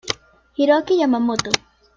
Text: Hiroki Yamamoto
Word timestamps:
Hiroki 0.57 0.93
Yamamoto 1.01 1.49